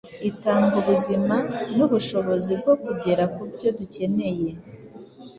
[0.29, 1.35] Itanga ubuzima
[1.77, 4.49] n’ubushobozi bwo kugera ku byo dukeneye.